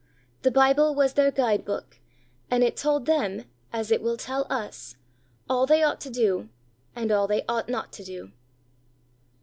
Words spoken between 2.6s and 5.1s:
it told them, as it will tell us,